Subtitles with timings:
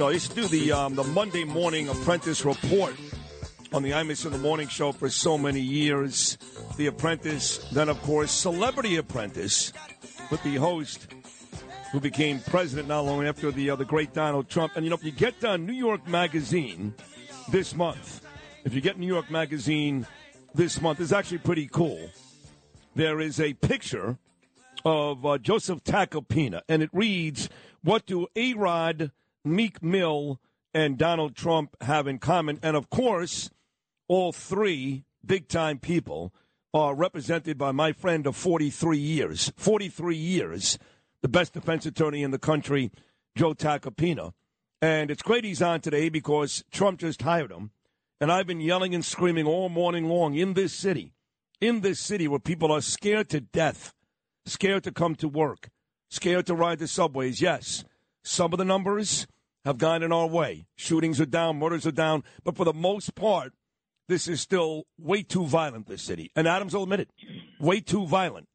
[0.00, 0.08] Show.
[0.08, 2.94] I used to do the um, the Monday morning apprentice report
[3.70, 6.38] on the Imus in the Morning Show for so many years.
[6.78, 9.74] The Apprentice, then of course Celebrity Apprentice,
[10.30, 11.08] with the host
[11.92, 14.72] who became president not long after the uh, the great Donald Trump.
[14.74, 16.94] And you know, if you get uh, New York Magazine
[17.50, 18.24] this month,
[18.64, 20.06] if you get New York Magazine
[20.54, 22.08] this month, it's actually pretty cool.
[22.94, 24.16] There is a picture
[24.82, 27.50] of uh, Joseph Tacopina, and it reads,
[27.82, 29.10] "What do A Rod?"
[29.44, 30.40] Meek Mill
[30.74, 32.58] and Donald Trump have in common.
[32.62, 33.50] And of course,
[34.08, 36.32] all three big time people
[36.72, 39.52] are represented by my friend of 43 years.
[39.56, 40.78] 43 years,
[41.22, 42.90] the best defense attorney in the country,
[43.36, 44.32] Joe Tacopina.
[44.80, 47.70] And it's great he's on today because Trump just hired him.
[48.20, 51.12] And I've been yelling and screaming all morning long in this city,
[51.60, 53.94] in this city where people are scared to death,
[54.44, 55.70] scared to come to work,
[56.10, 57.40] scared to ride the subways.
[57.40, 57.84] Yes,
[58.22, 59.26] some of the numbers
[59.64, 60.66] have gone in our way.
[60.76, 63.52] Shootings are down, murders are down, but for the most part,
[64.08, 66.30] this is still way too violent, this city.
[66.34, 67.10] And Adams will admit it.
[67.60, 68.48] Way too violent.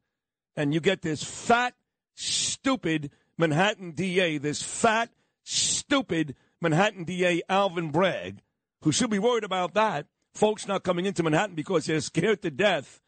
[0.54, 1.74] And you get this fat,
[2.14, 5.10] stupid Manhattan DA, this fat,
[5.44, 8.42] stupid Manhattan DA, Alvin Bragg,
[8.82, 10.06] who should be worried about that.
[10.34, 13.00] Folks not coming into Manhattan because they're scared to death.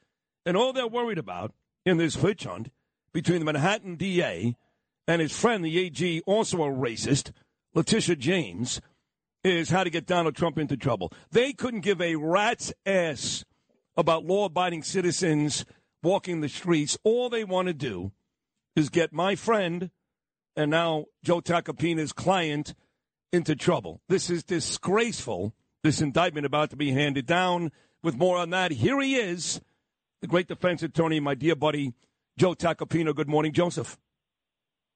[0.47, 1.53] And all they're worried about
[1.85, 2.71] in this witch hunt
[3.13, 4.57] between the Manhattan DA
[5.09, 7.33] and his friend, the AG, also a racist,
[7.75, 8.81] Letitia James,
[9.43, 11.11] is how to get Donald Trump into trouble.
[11.33, 13.45] They couldn't give a rat's ass
[13.97, 15.65] about law abiding citizens
[16.03, 16.99] walking the streets.
[17.05, 18.13] All they want to do
[18.77, 19.91] is get my friend
[20.55, 22.75] and now Joe Tacopina's client
[23.33, 24.03] into trouble.
[24.09, 27.73] This is disgraceful, this indictment about to be handed down.
[28.03, 29.61] With more on that, here he is,
[30.21, 31.95] the great defense attorney, my dear buddy,
[32.37, 33.15] Joe Tacopina.
[33.15, 33.99] Good morning, Joseph.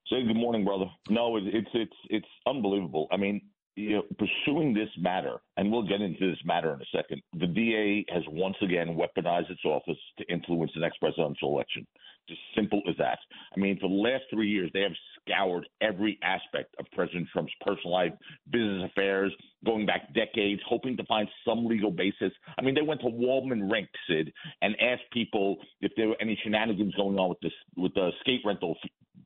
[0.09, 0.85] Say good morning, brother.
[1.09, 3.07] No, it's it's it's unbelievable.
[3.11, 3.41] I mean,
[3.75, 7.21] you know, pursuing this matter, and we'll get into this matter in a second.
[7.39, 11.87] The DA has once again weaponized its office to influence the next presidential election.
[12.27, 13.17] Just simple as that.
[13.55, 17.53] I mean, for the last three years, they have scoured every aspect of President Trump's
[17.61, 18.13] personal life,
[18.51, 19.33] business affairs,
[19.65, 22.31] going back decades, hoping to find some legal basis.
[22.57, 24.31] I mean, they went to Wollman Rink, Sid,
[24.61, 28.41] and asked people if there were any shenanigans going on with this with the skate
[28.45, 28.77] rental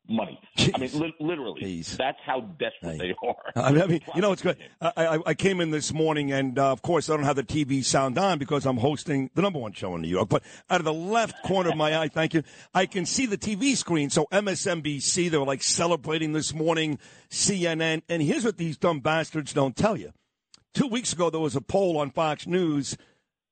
[0.09, 0.39] money.
[0.57, 1.97] I mean, li- literally, Jeez.
[1.97, 3.35] that's how desperate they are.
[3.55, 4.57] I mean, you know, it's good.
[4.81, 7.43] I, I, I came in this morning, and uh, of course, I don't have the
[7.43, 10.29] TV sound on because I'm hosting the number one show in New York.
[10.29, 13.37] But out of the left corner of my eye, thank you, I can see the
[13.37, 14.09] TV screen.
[14.09, 19.53] So MSNBC, they were like celebrating this morning, CNN, and here's what these dumb bastards
[19.53, 20.11] don't tell you.
[20.73, 22.97] Two weeks ago, there was a poll on Fox News.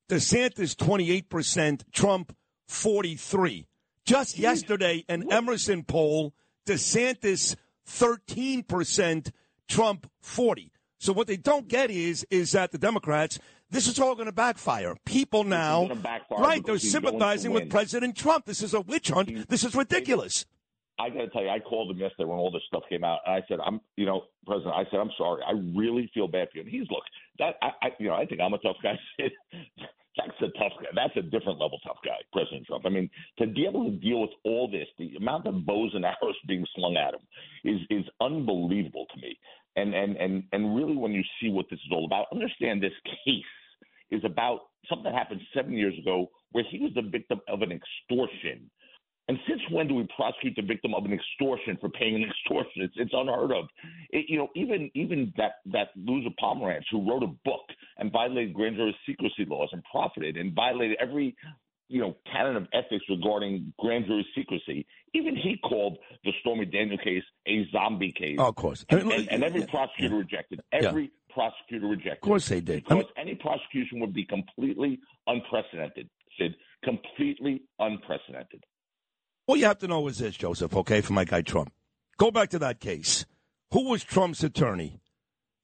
[0.10, 2.36] DeSantis 28%, Trump
[2.68, 3.66] 43.
[4.06, 7.56] Just yesterday, an Emerson poll DeSantis
[7.88, 9.32] 13%,
[9.68, 10.72] Trump 40.
[10.98, 13.40] So what they don't get is is that the Democrats
[13.70, 14.96] this is all going to backfire.
[15.06, 16.66] People now, backfire right?
[16.66, 18.46] They're sympathizing with President Trump.
[18.46, 19.50] This is a witch hunt.
[19.50, 20.46] This is ridiculous.
[20.98, 23.20] I got to tell you, I called him yesterday when all this stuff came out,
[23.26, 25.42] and I said, "I'm, you know, President, I said, I'm sorry.
[25.46, 27.04] I really feel bad for you." And he's, look,
[27.40, 28.98] that I, I you know, I think I'm a tough guy.
[30.18, 30.90] That's a tough guy.
[30.96, 32.86] That's a different level tough guy, President Trump.
[32.86, 33.10] I mean,
[33.40, 36.66] to be able to deal with all this, the amount of bows and arrows being
[36.76, 37.22] slung at him
[37.64, 39.38] is is unbelievable to me.
[39.76, 42.94] And and and and really, when you see what this is all about, understand this
[43.26, 43.44] case
[44.12, 47.72] is about something that happened seven years ago, where he was the victim of an
[47.72, 48.70] extortion
[49.28, 52.84] and since when do we prosecute the victim of an extortion for paying an extortion?
[52.84, 53.66] It's, it's unheard of.
[54.12, 57.65] It, you know, even even that that loser Pomerantz who wrote a book
[57.98, 61.36] and violated grand jury secrecy laws and profited and violated every
[61.88, 64.88] you know, canon of ethics regarding grand jury secrecy.
[65.14, 68.38] Even he called the Stormy Daniel case a zombie case.
[68.40, 68.84] Oh, of course.
[68.90, 70.62] And, and, and every prosecutor rejected.
[70.72, 71.10] Every Yeah.
[71.36, 72.14] prosecutor rejected.
[72.14, 72.78] Of course they did.
[72.90, 76.10] I Because mean, any prosecution would be completely unprecedented,
[76.40, 76.56] Sid.
[76.84, 78.64] Completely unprecedented.
[79.46, 81.72] all you have to know is this, Joseph, okay, for my guy Trump.
[82.18, 83.28] Go back to that case.
[83.74, 85.02] Who was Trump's attorney?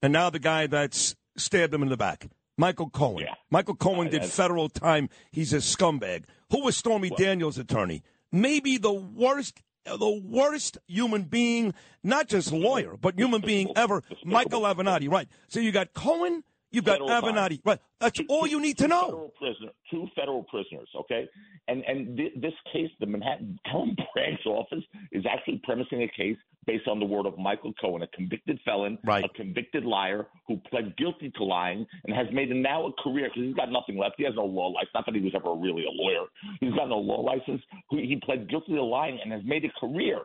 [0.04, 2.28] And now the guy that's stabbed him in the back.
[2.58, 3.24] Michael Cohen.
[3.26, 3.34] Yeah.
[3.50, 5.10] Michael Cohen Uh, did uh, federal time.
[5.32, 6.26] He's a scumbag.
[6.52, 8.04] Who was Stormy Daniels' attorney?
[8.32, 11.74] Maybe the worst, the worst human being,
[12.04, 14.04] not just lawyer, but human being ever.
[14.26, 15.28] Michael Avenatti, right?
[15.48, 17.00] So you got Cohen, you've got.
[17.00, 17.80] Avenatti, right?
[18.00, 19.02] That's all you need to know.
[19.06, 21.28] Federal prisoner, two federal prisoners, okay?
[21.68, 26.38] And and th- this case, the Manhattan Alvin Bragg's office is actually premising a case
[26.68, 29.24] based on the word of Michael Cohen, a convicted felon, Right.
[29.26, 33.30] a convicted liar who pled guilty to lying and has made a, now a career
[33.30, 34.16] because he's got nothing left.
[34.18, 34.92] He has no law license.
[34.94, 36.26] Not that he was ever really a lawyer.
[36.60, 37.62] He's got no law license.
[37.90, 40.20] He he pled guilty to lying and has made a career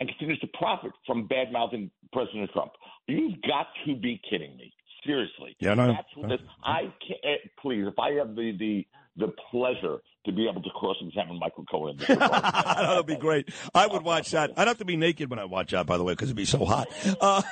[0.00, 2.72] and continues to profit from bad mouthing President Trump.
[3.06, 4.72] You've got to be kidding me.
[5.04, 5.56] Seriously.
[5.60, 5.88] Yeah, no.
[5.88, 8.86] That's what this, I can't, eh, please, if I have the, the,
[9.16, 13.48] the pleasure to be able to cross examine Michael Cohen regard, That'd be great.
[13.74, 14.52] I would watch that.
[14.56, 16.44] I'd have to be naked when I watch that, by the way, because it'd be
[16.44, 16.88] so hot.
[17.20, 17.42] Uh,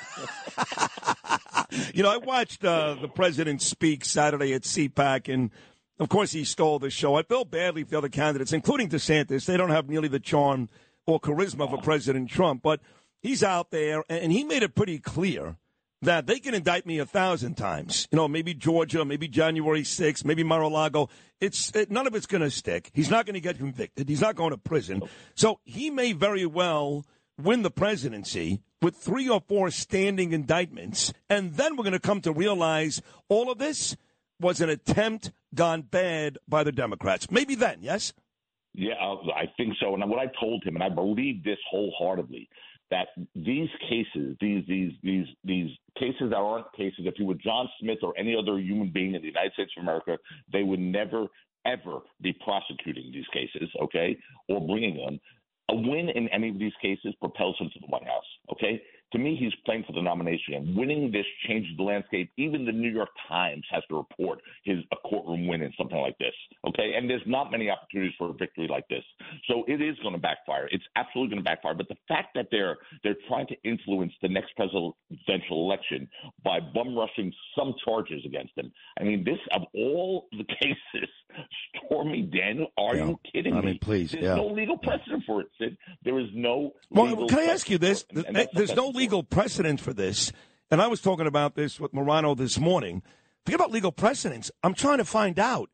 [1.95, 5.51] you know, I watched uh, the president speak Saturday at CPAC, and
[5.99, 7.15] of course, he stole the show.
[7.15, 9.47] I felt badly for the other candidates, including DeSantis.
[9.47, 10.69] They don't have nearly the charm
[11.07, 12.81] or charisma of a President Trump, but
[13.23, 15.57] he's out there, and he made it pretty clear
[16.03, 18.07] that they can indict me a thousand times.
[18.11, 21.09] You know, maybe Georgia, maybe January 6th, maybe Mar-a-Lago.
[21.41, 22.91] It's it, none of it's going to stick.
[22.95, 24.09] He's not going to get convicted.
[24.09, 25.03] He's not going to prison.
[25.35, 27.05] So he may very well
[27.39, 32.21] win the presidency with three or four standing indictments, and then we're going to come
[32.23, 33.97] to realize all of this
[34.41, 37.31] was an attempt gone bad by the Democrats.
[37.31, 38.13] Maybe then, yes.
[38.75, 39.95] Yeah, I think so.
[39.95, 42.49] And what I told him, and I believe this wholeheartedly,
[42.91, 47.69] that these cases, these these these these cases that aren't cases, if you were John
[47.81, 50.19] Smith or any other human being in the United States of America,
[50.53, 51.27] they would never
[51.67, 54.17] ever be prosecuting these cases, okay,
[54.49, 55.19] or bringing them.
[55.69, 58.25] A win in any of these cases propels him to the White House.
[58.53, 58.81] Okay,
[59.13, 62.31] to me, he's playing for the nomination, and winning this changes the landscape.
[62.37, 66.19] Even the New York Times has to report his a courtroom win in something like
[66.19, 66.35] this.
[66.69, 69.05] Okay, and there's not many opportunities for a victory like this,
[69.49, 70.69] so it is going to backfire.
[70.73, 71.75] It's absolutely going to backfire.
[71.75, 76.09] But the fact that they're they're trying to influence the next presidential election
[76.45, 78.73] by bum rushing some charges against him.
[79.01, 81.09] I mean, this of all the cases,
[81.87, 83.07] Stormy Daniel, are Yeah.
[83.07, 83.67] you kidding I me?
[83.67, 84.35] mean, please, There's yeah.
[84.35, 85.77] no legal precedent for it, Sid.
[86.05, 86.73] There is no.
[86.91, 88.05] Well, can I ask you this?
[88.11, 88.27] it.
[88.27, 88.91] And There's no.
[88.97, 90.33] Legal precedent for this.
[90.71, 93.03] And I was talking about this with Morano this morning.
[93.45, 94.51] Forget about legal precedents.
[94.65, 95.71] I'm trying to find out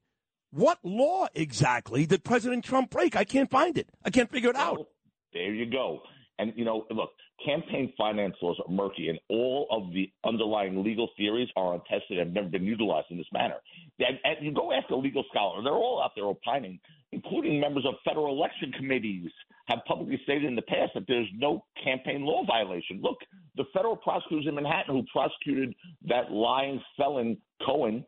[0.50, 3.16] what law exactly did President Trump break?
[3.16, 3.88] I can't find it.
[4.04, 4.86] I can't figure it out.
[5.32, 6.02] There you go.
[6.42, 7.10] And you know, look,
[7.44, 12.26] campaign finance laws are murky, and all of the underlying legal theories are untested and
[12.26, 13.56] have never been utilized in this manner.
[14.00, 16.80] And, and you go ask a legal scholar, they're all out there opining,
[17.12, 19.30] including members of federal election committees,
[19.66, 23.00] have publicly stated in the past that there's no campaign law violation.
[23.00, 23.18] Look,
[23.56, 25.74] the federal prosecutors in Manhattan who prosecuted
[26.08, 28.04] that lying felon Cohen,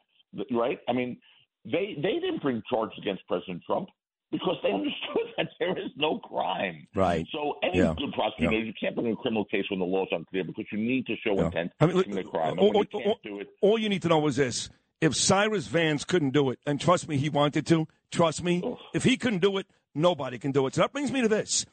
[0.50, 0.80] right?
[0.88, 1.18] I mean,
[1.64, 3.88] they they didn't bring charges against President Trump
[4.34, 6.86] because they understood that there is no crime.
[6.94, 7.26] Right.
[7.32, 7.94] So any Yeah.
[7.96, 8.64] good prosecutor, Yeah.
[8.64, 11.14] you can't bring a criminal case when the law is unclear because you need to
[11.24, 11.46] show Yeah.
[11.46, 12.58] intent I mean, to commit a crime.
[12.58, 14.68] All- all- it, All you need to know is this.
[15.00, 18.78] If Cyrus Vance couldn't do it, and trust me, he wanted to, trust me, Oof.
[18.94, 20.74] if he couldn't do it, nobody can do it.
[20.74, 21.66] So that brings me to this.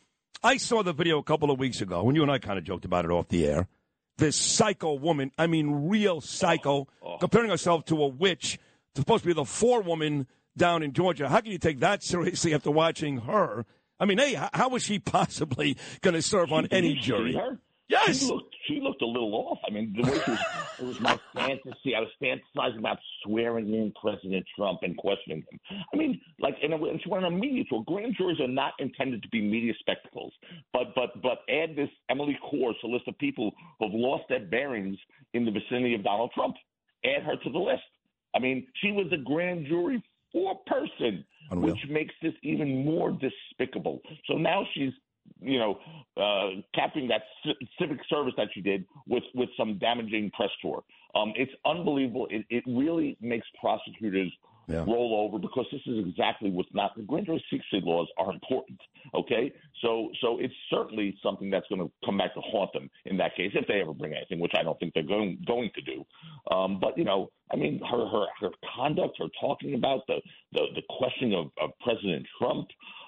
[0.44, 2.64] I saw the video a couple of weeks ago, when you and I kind of
[2.66, 3.68] joked about it off the air.
[4.18, 7.18] This psycho woman, I mean, real psycho, Oh.
[7.18, 8.60] comparing herself to a witch,
[8.96, 10.28] supposed to be the forewoman
[10.58, 11.30] down in Georgia.
[11.30, 13.66] How can you take that seriously after watching her?
[14.00, 17.40] I mean, hey, how was she possibly going to serve on any jury?
[17.92, 18.20] Yes.
[18.20, 19.60] She looked, she looked a little off.
[19.68, 20.40] I mean, the way she was,
[20.80, 21.94] it was my fantasy.
[21.94, 25.60] I was fantasizing about swearing in President Trump and questioning him.
[25.94, 27.84] I mean, like, and, and she went on a media tour.
[27.86, 30.32] Grand juries are not intended to be media spectacles,
[30.72, 34.40] but but but add this Emily Kohrs, a list of people who have lost their
[34.40, 34.98] bearings
[35.34, 36.56] in the vicinity of Donald Trump.
[37.04, 37.84] Add her to the list.
[38.34, 40.02] I mean, she was a grand jury
[40.32, 41.74] four-person, Unreal.
[41.74, 44.02] which makes this even more despicable.
[44.28, 44.92] So now she's
[45.40, 45.78] you know,
[46.18, 50.84] uh, capping that ci- civic service that she did with with some damaging press tour.
[51.16, 52.28] Um, it's unbelievable.
[52.30, 54.32] It, it really makes prosecutors
[54.68, 54.84] yeah.
[54.86, 58.80] roll over because this is exactly what's not the jury secrecy laws are important.
[59.14, 59.52] Okay,
[59.82, 63.36] so so it's certainly something that's going to come back to haunt them in that
[63.36, 66.06] case if they ever bring anything, which I don't think they're going going to do.
[66.54, 70.18] Um, but you know, I mean, her her her conduct, her talking about the
[70.54, 72.68] the, the questioning of, of President Trump.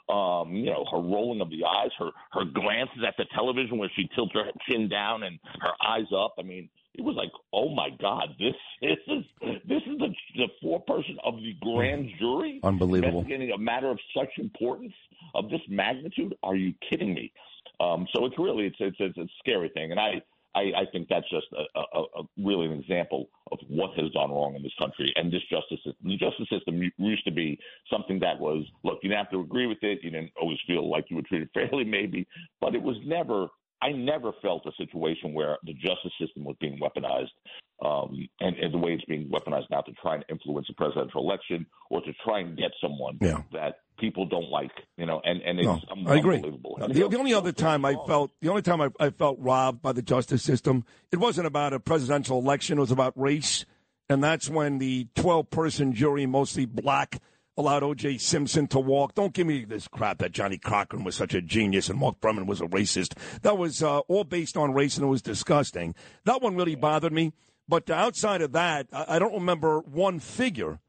[0.10, 3.90] Um, you know, her rolling of the eyes, her her glances at the television where
[3.96, 6.34] she tilts her chin down and her eyes up.
[6.38, 9.24] I mean, it was like, oh my God, this, this is
[9.68, 14.30] this is the, the foreperson of the grand jury, unbelievable, investigating a matter of such
[14.38, 14.94] importance
[15.34, 16.36] of this magnitude.
[16.44, 17.32] Are you kidding me?
[17.80, 20.22] Um, so it's really it's, it's it's a scary thing, and I.
[20.56, 24.30] I, I think that's just a, a, a really an example of what has gone
[24.30, 25.96] wrong in this country and this justice system.
[26.04, 27.58] The justice system used to be
[27.92, 30.04] something that was, look, you didn't have to agree with it.
[30.04, 32.28] You didn't always feel like you were treated fairly, maybe,
[32.62, 33.48] but it was never
[33.84, 37.32] I never felt a situation where the justice system was being weaponized,
[37.86, 41.22] um, and, and, the way it's being weaponized now to try and influence a presidential
[41.22, 43.42] election or to try and get someone yeah.
[43.52, 46.40] that people don't like, you know, and, and it's no, I agree.
[46.40, 49.92] The, the, only other time I felt the only time I, I felt robbed by
[49.92, 53.66] the justice system, it wasn't about a presidential election; it was about race,
[54.08, 57.20] and that's when the twelve-person jury, mostly black
[57.58, 58.18] allowed O.J.
[58.18, 59.14] Simpson to walk.
[59.14, 62.46] Don't give me this crap that Johnnie Cochran was such a genius and Mark Fuhrman
[62.46, 63.18] was a racist.
[63.42, 65.96] That was uh, all based on race and it was disgusting.
[66.26, 67.34] That one really bothered me.
[67.68, 70.80] But outside of that, I don't remember one figure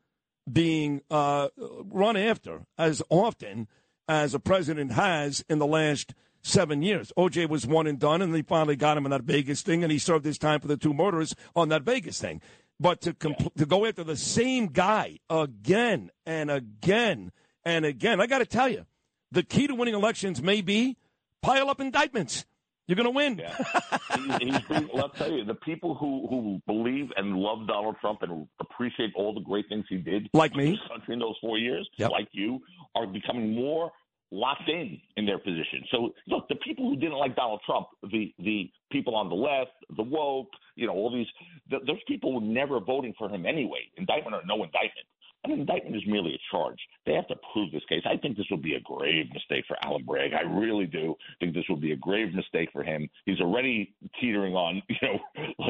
[0.50, 3.68] being uh, run after as often
[4.08, 7.12] as a president has in the last seven years.
[7.16, 9.90] OJ was one and done, and they finally got him in that Vegas thing, and
[9.90, 12.40] he served his time for the two murders on that Vegas thing.
[12.80, 17.30] But to compl- to go after the same guy again and again
[17.64, 18.86] and again, I got to tell you,
[19.30, 20.96] the key to winning elections may be
[21.42, 22.44] pile up indictments.
[22.86, 23.38] You're going to win.
[23.38, 24.38] Yeah.
[24.40, 28.46] he's been, I'll tell you, the people who, who believe and love Donald Trump and
[28.60, 32.10] appreciate all the great things he did, like me, country in those four years, yep.
[32.10, 32.60] like you,
[32.94, 33.90] are becoming more
[34.30, 35.84] locked in in their position.
[35.90, 39.72] So look, the people who didn't like Donald Trump, the the people on the left,
[39.96, 41.26] the woke, you know, all these,
[41.70, 45.06] the, those people were never voting for him anyway, indictment or no indictment.
[45.44, 46.78] An indictment is merely a charge.
[47.04, 48.02] They have to prove this case.
[48.06, 50.32] I think this would be a grave mistake for Alvin Bragg.
[50.32, 53.10] I really do think this would be a grave mistake for him.
[53.26, 55.18] He's already teetering on, you know,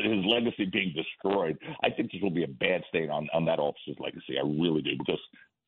[0.01, 1.59] his legacy being destroyed.
[1.83, 4.39] I think this will be a bad stain on, on that officer's legacy.
[4.39, 5.21] I really do because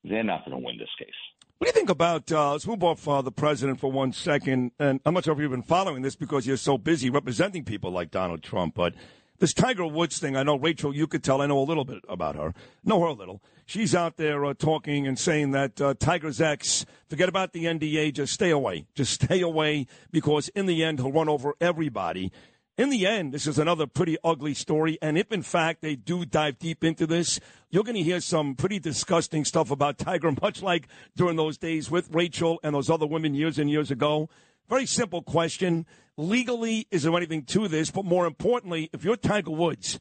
[0.05, 1.09] they're not going to win this case.
[1.58, 4.72] What do you think about, uh, let's move off uh, the president for one second.
[4.78, 7.90] And I'm not sure if you've been following this because you're so busy representing people
[7.90, 8.92] like Donald Trump, but
[9.38, 12.02] this Tiger Woods thing, I know Rachel, you could tell, I know a little bit
[12.10, 12.52] about her.
[12.84, 13.40] Know her a little.
[13.64, 18.12] She's out there uh, talking and saying that uh, Tiger's ex, forget about the NDA,
[18.12, 18.84] just stay away.
[18.94, 22.32] Just stay away because in the end, he'll run over everybody
[22.78, 24.99] in the end, this is another pretty ugly story.
[25.00, 27.40] And if in fact they do dive deep into this,
[27.71, 31.90] you're going to hear some pretty disgusting stuff about Tiger, much like during those days
[31.90, 34.28] with Rachel and those other women years and years ago.
[34.68, 35.87] Very simple question.
[36.16, 37.90] Legally, is there anything to this?
[37.90, 40.00] But more importantly, if you're Tiger Woods,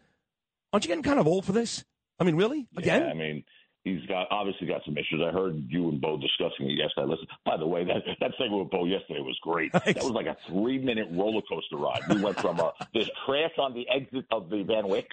[0.73, 1.85] aren't you getting kind of old for this?
[2.19, 2.67] I mean, really?
[2.77, 3.01] Again?
[3.01, 3.43] Yeah, I mean,
[3.85, 5.21] He's got obviously got some issues.
[5.23, 7.05] I heard you and Bo discussing it yesterday.
[7.07, 9.71] Listen, by the way, that that segment with Bo yesterday was great.
[9.85, 12.01] That was like a three minute roller coaster ride.
[12.09, 15.07] We went from uh, this crash on the exit of the Van Wyck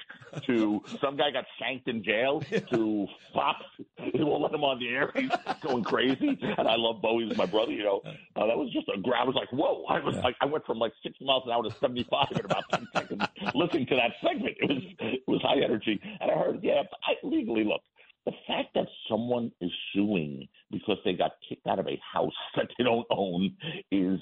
[0.46, 2.40] to some guy got shanked in jail
[2.72, 3.60] to Fox.
[3.98, 5.12] They won't let him on the air.
[5.14, 6.38] He's going crazy.
[6.40, 7.20] And I love Bo.
[7.20, 7.72] He's my brother.
[7.72, 8.00] You know,
[8.34, 9.22] uh, that was just a grab.
[9.22, 9.84] I was like, whoa!
[9.84, 10.22] I was yeah.
[10.22, 12.88] like, I went from like six miles an hour to seventy five in about ten
[12.94, 13.22] seconds
[13.54, 14.56] listening to that segment.
[14.60, 16.00] It was it was high energy.
[16.20, 17.82] And I heard, yeah, I, legally look
[18.24, 22.68] the fact that someone is suing because they got kicked out of a house that
[22.78, 23.54] they don't own
[23.90, 24.20] is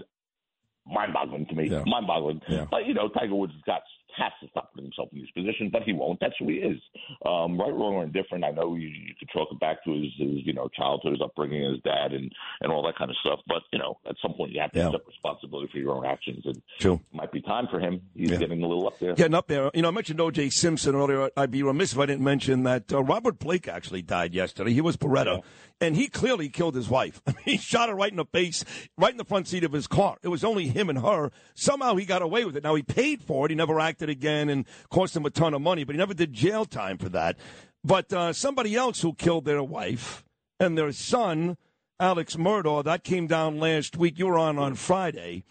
[0.86, 1.68] mind-boggling to me.
[1.68, 1.82] Yeah.
[1.86, 2.40] Mind-boggling.
[2.48, 2.66] Yeah.
[2.70, 3.82] But you know, Tiger Woods has got
[4.16, 6.20] has to stop putting himself in these positions, but he won't.
[6.20, 6.78] That's who he is.
[7.26, 8.44] Um, right, wrong, or indifferent.
[8.44, 11.22] I know you, you could chalk it back to his, his, you know, childhood, his
[11.22, 13.40] upbringing, his dad, and and all that kind of stuff.
[13.46, 14.86] But you know, at some point, you have to yeah.
[14.86, 16.44] accept responsibility for your own actions.
[16.44, 16.94] And True.
[16.94, 18.00] it might be time for him.
[18.14, 18.36] He's yeah.
[18.38, 19.14] getting a little up there.
[19.14, 19.70] Getting up there.
[19.74, 20.50] You know, I mentioned O.J.
[20.50, 21.30] Simpson earlier.
[21.36, 24.72] I'd be remiss if I didn't mention that uh, Robert Blake actually died yesterday.
[24.72, 25.36] He was Baretta.
[25.36, 25.40] Yeah
[25.80, 27.22] and he clearly killed his wife.
[27.44, 28.64] he shot her right in the face,
[28.98, 30.18] right in the front seat of his car.
[30.22, 31.30] It was only him and her.
[31.54, 32.62] Somehow he got away with it.
[32.62, 33.50] Now he paid for it.
[33.50, 36.32] He never acted again, and cost him a ton of money, but he never did
[36.32, 37.36] jail time for that.
[37.84, 40.24] But uh, somebody else who killed their wife
[40.58, 41.56] and their son,
[41.98, 44.18] Alex Murdaugh, that came down last week.
[44.18, 45.44] You were on on Friday.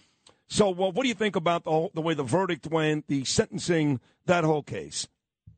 [0.48, 3.24] So, well, what do you think about the, whole, the way the verdict went, the
[3.24, 5.08] sentencing, that whole case?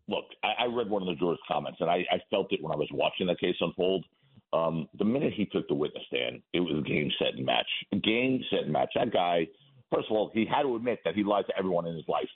[0.10, 2.74] Look, I, I read one of the jurors' comments, and I, I felt it when
[2.74, 4.06] I was watching the case unfold.
[4.52, 7.68] Um, the minute he took the witness stand, it was game, set, and match.
[8.04, 8.90] Game, set, and match.
[8.96, 9.48] That guy,
[9.94, 12.28] first of all, he had to admit that he lied to everyone in his life.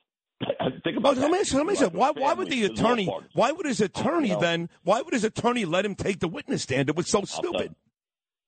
[0.84, 3.66] Think about let me ask let me ask why, why would the attorney, why would
[3.66, 6.90] his attorney then, why would his attorney let him take the witness stand?
[6.90, 7.70] It was so I'll tell stupid.
[7.72, 7.76] you-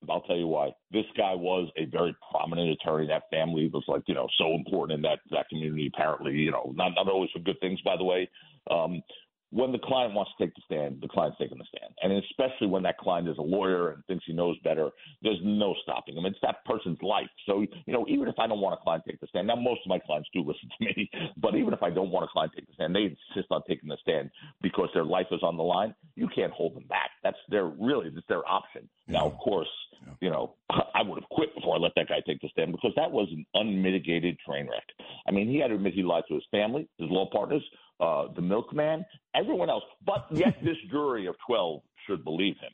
[0.08, 0.70] I'll tell you why.
[0.92, 3.08] This guy was a very prominent attorney.
[3.08, 5.90] That family was like, you know, so important in that that community.
[5.92, 8.30] Apparently, you know, not not always for good things, by the way.
[8.70, 9.02] Um,
[9.50, 12.66] when the client wants to take the stand, the client's taking the stand, and especially
[12.66, 14.90] when that client is a lawyer and thinks he knows better,
[15.22, 16.26] there's no stopping him.
[16.26, 17.28] It's that person's life.
[17.46, 19.56] So, you know, even if I don't want a client to take the stand, now
[19.56, 22.28] most of my clients do listen to me, but even if I don't want a
[22.28, 25.42] client to take the stand, they insist on taking the stand because their life is
[25.42, 25.94] on the line.
[26.14, 27.10] You can't hold them back.
[27.22, 28.88] That's their really that's their option.
[29.06, 29.68] Now, of course,
[30.20, 32.92] you know, I would have quit before I let that guy take the stand because
[32.96, 34.84] that was an unmitigated train wreck.
[35.26, 37.62] I mean, he had to admit he lied to his family, his law partners,
[38.00, 39.84] uh, the milkman, everyone else.
[40.04, 42.72] But yet, this jury of 12 should believe him,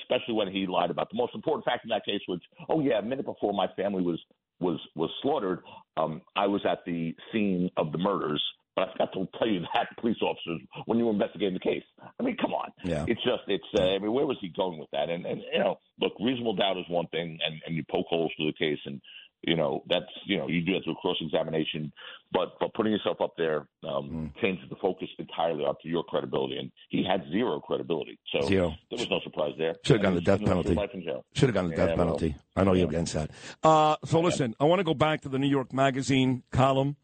[0.00, 2.98] especially when he lied about the most important fact in that case, which, oh, yeah,
[2.98, 4.20] a minute before my family was
[4.60, 5.60] was was slaughtered,
[5.96, 8.42] um, I was at the scene of the murders.
[8.76, 11.84] But I forgot to tell you that, police officers, when you were investigating the case.
[12.18, 12.70] I mean, come on.
[12.84, 13.04] Yeah.
[13.06, 15.10] It's just, it's, uh, I mean, where was he going with that?
[15.10, 18.32] And, and you know, look, reasonable doubt is one thing, and, and you poke holes
[18.36, 19.00] through the case, and,
[19.46, 21.92] you know, that's, you know, you do that through a cross examination,
[22.32, 26.56] but, but putting yourself up there um, changes the focus entirely onto your credibility.
[26.56, 28.18] And he had zero credibility.
[28.32, 28.74] So Zero.
[28.90, 29.74] there was no surprise there.
[29.84, 30.74] Should have gotten the death penalty.
[30.74, 31.24] Life in jail.
[31.34, 32.36] Should have gotten the Yeah, death well, penalty.
[32.56, 33.30] I know you're against that.
[33.62, 36.96] Uh, so listen, I want to go back to the New York Magazine column.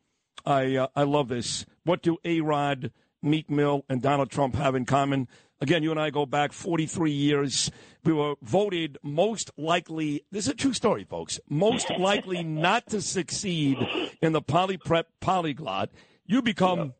[0.47, 1.67] I uh, I love this.
[1.85, 5.29] What do A Rod, Meek Mill, and Donald Trump have in common?
[5.61, 7.71] Again, you and I go back 43 years.
[8.05, 10.25] We were voted most likely.
[10.31, 11.39] This is a true story, folks.
[11.49, 13.77] Most likely not to succeed
[14.23, 15.91] in the poly prep polyglot.
[16.25, 16.95] You become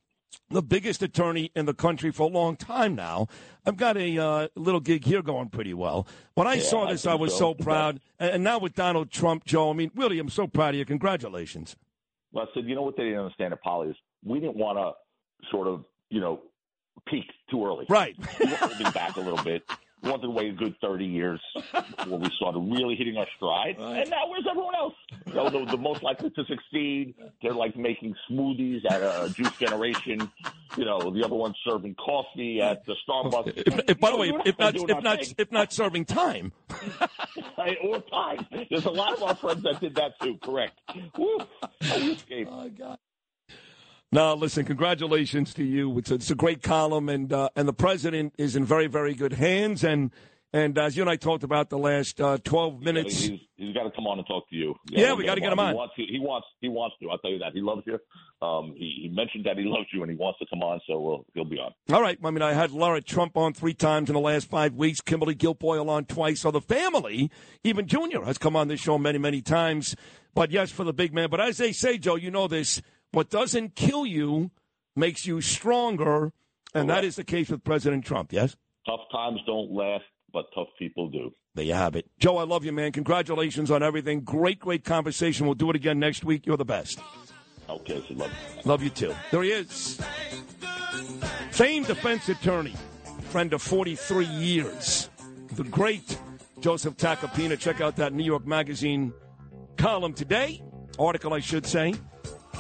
[0.51, 3.29] the biggest attorney in the country for a long time now.
[3.65, 6.07] I've got a uh, little gig here going pretty well.
[6.35, 7.39] When I Yeah, saw this, I think was so.
[7.39, 8.01] so proud.
[8.19, 10.85] And and now with Donald Trump, Joe, I mean, really, I'm so proud of you.
[10.85, 11.77] Congratulations.
[12.33, 14.79] Well, I said, you know what they didn't understand at Poly is we didn't want
[14.79, 16.41] to sort of, you know,
[17.07, 17.87] peak too early.
[17.89, 18.17] Right.
[18.41, 19.63] We were holding back a little bit.
[20.03, 21.41] We wanted to wait a good 30 years
[21.99, 23.77] before we started really hitting our stride.
[23.79, 24.95] And now where's everyone else?
[25.27, 29.55] You know, the, the most likely to succeed, they're like making smoothies at a juice
[29.59, 30.31] generation.
[30.79, 33.53] You know, the other one's serving coffee at the Starbucks.
[33.67, 36.53] If, if, by the way, if not, if not, if not serving time.
[37.59, 38.47] Right, or time.
[38.71, 40.39] There's a lot of our friends that did that too.
[40.43, 40.81] Correct.
[41.19, 41.41] Woo.
[41.83, 42.51] Escaped.
[42.51, 42.99] Oh, God.
[44.13, 44.65] No, listen.
[44.65, 45.97] Congratulations to you.
[45.99, 49.15] It's a, it's a great column, and uh, and the president is in very very
[49.15, 49.85] good hands.
[49.85, 50.11] And
[50.53, 53.85] and as you and I talked about the last uh, twelve minutes, He's, he's got
[53.85, 54.75] to come on and talk to you.
[54.89, 55.77] Yeah, we gotta get him He on.
[55.77, 56.49] wants, to, he wants.
[56.61, 57.09] He wants to.
[57.09, 57.53] I'll tell you that.
[57.53, 58.01] He loves you.
[58.45, 60.99] Um, he, he mentioned that he loves you and he wants to come on, so
[60.99, 61.73] we'll, he'll be on.
[61.93, 62.19] All right.
[62.25, 65.01] I mean, I had Laura Trump on three times in the last five weeks.
[65.01, 66.41] Kimberly Guilfoyle on twice.
[66.41, 67.31] So the family,
[67.63, 69.95] even Junior, has come on this show many, many times.
[70.35, 71.29] But yes, for the big man.
[71.31, 72.81] But as they say, Joe, you know this:
[73.13, 74.51] what doesn't kill you
[74.97, 76.33] makes you stronger,
[76.75, 77.07] and that Correct.
[77.07, 78.33] is the case with President Trump.
[78.33, 78.57] Yes.
[78.87, 81.33] Tough times don't last, but tough people do.
[81.55, 82.07] There you have it.
[82.19, 82.93] Joe, I love you, man.
[82.93, 84.21] Congratulations on everything.
[84.21, 85.47] Great, great conversation.
[85.47, 86.47] We'll do it again next week.
[86.47, 87.01] You're the best.
[87.69, 88.31] Okay, so love.
[88.31, 88.63] you.
[88.65, 89.15] Love you too.
[89.31, 90.01] There he is.
[91.51, 92.75] Famed defense attorney,
[93.31, 95.11] friend of 43 years.
[95.53, 96.17] The great
[96.61, 97.59] Joseph Tacopina.
[97.59, 99.13] Check out that New York Magazine
[99.77, 100.63] column today.
[100.99, 101.95] Article, I should say.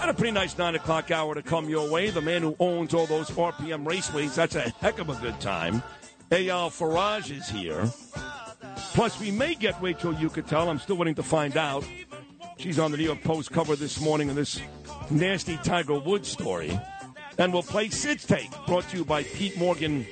[0.00, 2.08] Had a pretty nice 9 o'clock hour to come your way.
[2.08, 4.34] The man who owns all those RPM raceways.
[4.34, 5.82] That's a heck of a good time.
[6.30, 7.86] Ayal uh, Faraj is here.
[8.94, 10.68] Plus, we may get Rachel Uchitel.
[10.68, 11.84] I'm still waiting to find out.
[12.56, 14.58] She's on the New York Post cover this morning in this
[15.10, 16.80] nasty Tiger Woods story.
[17.36, 20.06] And we'll play Sid's Take, brought to you by Pete Morgan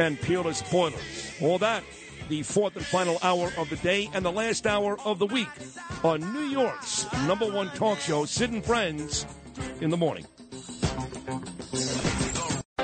[0.00, 1.32] and Peerless Boilers.
[1.40, 1.84] All that,
[2.28, 5.48] the fourth and final hour of the day and the last hour of the week
[6.04, 9.26] on New York's number one talk show, Sid and Friends,
[9.80, 10.26] in the morning.